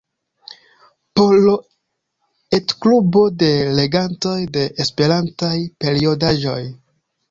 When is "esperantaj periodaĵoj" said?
4.87-6.61